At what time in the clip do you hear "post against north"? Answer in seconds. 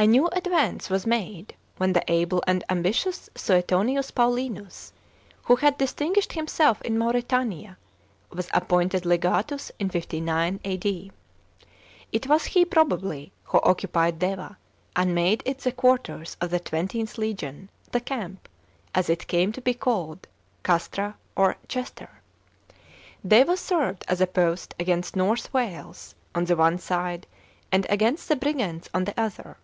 24.26-25.52